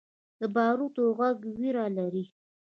[0.39, 2.25] د باروتو غږ ویره لري.